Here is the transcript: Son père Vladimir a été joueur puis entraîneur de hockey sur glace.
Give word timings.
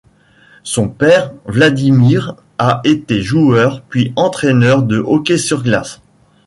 Son 0.63 0.89
père 0.89 1.31
Vladimir 1.45 2.35
a 2.57 2.81
été 2.85 3.21
joueur 3.21 3.83
puis 3.87 4.13
entraîneur 4.15 4.81
de 4.81 4.97
hockey 4.97 5.37
sur 5.37 5.61
glace. 5.61 6.01